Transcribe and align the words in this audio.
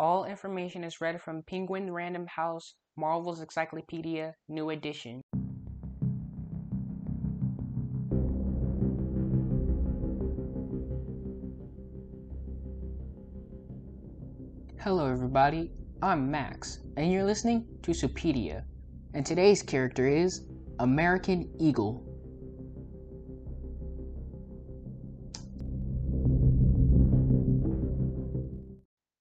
All 0.00 0.24
information 0.24 0.82
is 0.82 1.02
read 1.02 1.20
from 1.20 1.42
Penguin 1.42 1.92
Random 1.92 2.26
House, 2.26 2.72
Marvel's 2.96 3.42
Encyclopedia, 3.42 4.34
New 4.48 4.70
Edition. 4.70 5.20
Hello, 14.78 15.04
everybody. 15.06 15.70
I'm 16.00 16.30
Max, 16.30 16.78
and 16.96 17.12
you're 17.12 17.24
listening 17.24 17.66
to 17.82 17.90
Supedia. 17.90 18.64
And 19.12 19.26
today's 19.26 19.62
character 19.62 20.06
is 20.06 20.46
American 20.78 21.46
Eagle. 21.58 22.09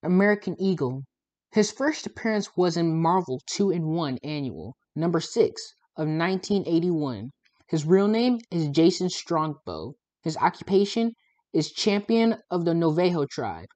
American 0.09 0.59
Eagle. 0.59 1.03
His 1.51 1.71
first 1.71 2.07
appearance 2.07 2.57
was 2.57 2.75
in 2.75 2.99
Marvel 2.99 3.39
2 3.45 3.69
in 3.69 3.89
1 3.89 4.17
Annual, 4.23 4.75
number 4.95 5.19
6 5.19 5.75
of 5.97 6.07
1981. 6.07 7.29
His 7.67 7.85
real 7.85 8.07
name 8.07 8.39
is 8.49 8.69
Jason 8.69 9.11
Strongbow. 9.11 9.93
His 10.23 10.35
occupation 10.37 11.11
is 11.53 11.71
champion 11.71 12.37
of 12.49 12.65
the 12.65 12.73
Navajo 12.73 13.27
tribe. 13.29 13.67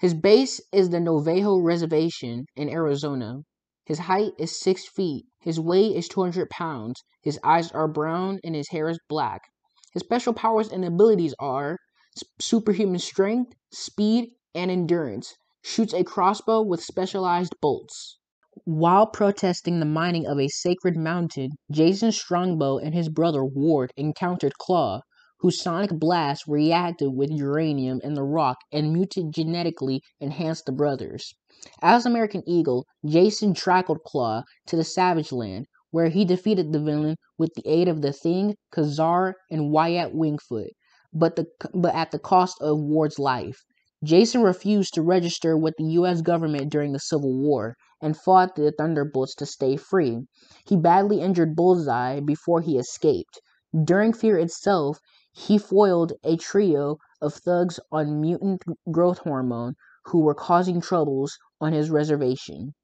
His 0.00 0.14
base 0.14 0.60
is 0.72 0.90
the 0.90 0.98
Navajo 0.98 1.60
Reservation 1.60 2.46
in 2.56 2.68
Arizona. 2.68 3.42
His 3.84 4.00
height 4.00 4.32
is 4.40 4.58
6 4.58 4.88
feet. 4.88 5.26
His 5.42 5.60
weight 5.60 5.94
is 5.94 6.08
200 6.08 6.50
pounds. 6.50 7.04
His 7.22 7.38
eyes 7.44 7.70
are 7.70 7.86
brown 7.86 8.40
and 8.42 8.56
his 8.56 8.70
hair 8.70 8.88
is 8.88 8.98
black. 9.08 9.42
His 9.92 10.00
special 10.00 10.32
powers 10.32 10.72
and 10.72 10.84
abilities 10.84 11.36
are 11.38 11.78
superhuman 12.40 12.98
strength, 12.98 13.52
speed, 13.70 14.30
and 14.56 14.68
endurance 14.68 15.36
shoots 15.62 15.94
a 15.94 16.04
crossbow 16.04 16.60
with 16.60 16.82
specialized 16.82 17.54
bolts. 17.60 18.18
While 18.64 19.06
protesting 19.06 19.80
the 19.80 19.86
mining 19.86 20.26
of 20.26 20.38
a 20.38 20.48
sacred 20.48 20.96
mountain, 20.96 21.52
Jason 21.70 22.12
Strongbow 22.12 22.78
and 22.78 22.94
his 22.94 23.08
brother 23.08 23.44
Ward 23.44 23.92
encountered 23.96 24.58
Klaw, 24.58 25.00
whose 25.38 25.62
sonic 25.62 25.90
blast 25.98 26.44
reacted 26.46 27.14
with 27.14 27.30
uranium 27.30 28.00
in 28.04 28.14
the 28.14 28.22
rock 28.22 28.58
and 28.70 28.94
mutagenetically 28.94 30.00
enhanced 30.20 30.66
the 30.66 30.72
brothers. 30.72 31.32
As 31.80 32.04
American 32.04 32.42
Eagle, 32.46 32.86
Jason 33.06 33.54
trackled 33.54 34.02
Klaw 34.04 34.42
to 34.66 34.76
the 34.76 34.84
Savage 34.84 35.32
Land, 35.32 35.66
where 35.90 36.08
he 36.08 36.24
defeated 36.24 36.72
the 36.72 36.80
villain 36.80 37.16
with 37.38 37.54
the 37.54 37.62
aid 37.66 37.88
of 37.88 38.02
the 38.02 38.12
Thing, 38.12 38.56
Ka-Zar, 38.70 39.36
and 39.50 39.70
Wyatt 39.70 40.14
Wingfoot, 40.14 40.70
but, 41.12 41.36
the, 41.36 41.46
but 41.72 41.94
at 41.94 42.10
the 42.10 42.18
cost 42.18 42.56
of 42.60 42.78
Ward's 42.78 43.18
life. 43.18 43.62
Jason 44.04 44.42
refused 44.42 44.94
to 44.94 45.02
register 45.02 45.56
with 45.56 45.74
the 45.76 45.84
U.S. 45.84 46.22
government 46.22 46.70
during 46.70 46.92
the 46.92 46.98
Civil 46.98 47.32
War 47.32 47.76
and 48.00 48.16
fought 48.16 48.54
the 48.56 48.72
Thunderbolts 48.72 49.34
to 49.36 49.46
stay 49.46 49.76
free. 49.76 50.26
He 50.66 50.76
badly 50.76 51.20
injured 51.20 51.56
Bullseye 51.56 52.20
before 52.20 52.60
he 52.60 52.78
escaped. 52.78 53.40
During 53.84 54.12
Fear 54.12 54.38
itself, 54.38 54.98
he 55.32 55.56
foiled 55.56 56.12
a 56.24 56.36
trio 56.36 56.98
of 57.20 57.34
thugs 57.34 57.80
on 57.90 58.20
mutant 58.20 58.62
growth 58.90 59.18
hormone 59.18 59.74
who 60.06 60.20
were 60.20 60.34
causing 60.34 60.80
troubles 60.80 61.38
on 61.60 61.72
his 61.72 61.90
reservation. 61.90 62.74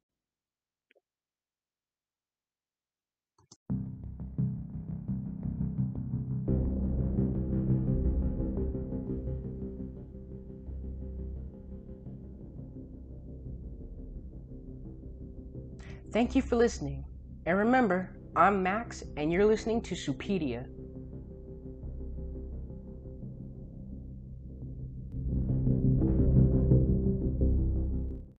Thank 16.11 16.34
you 16.34 16.41
for 16.41 16.56
listening. 16.56 17.05
And 17.45 17.59
remember, 17.59 18.17
I'm 18.34 18.62
Max, 18.62 19.05
and 19.19 19.31
you're 19.31 19.45
listening 19.45 19.83
to 19.83 19.95
Supedia. 19.95 20.67